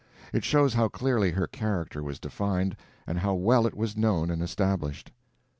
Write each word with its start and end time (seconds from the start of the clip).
It 0.33 0.43
shows 0.43 0.73
how 0.73 0.87
clearly 0.87 1.29
her 1.33 1.45
character 1.45 2.01
was 2.01 2.17
defined, 2.19 2.75
and 3.05 3.19
how 3.19 3.35
well 3.35 3.67
it 3.67 3.75
was 3.77 3.95
known 3.95 4.31
and 4.31 4.41
established. 4.41 5.11